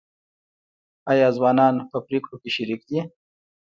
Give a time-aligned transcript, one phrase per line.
[1.11, 2.99] آیا ځوانان په پریکړو کې شریک دي؟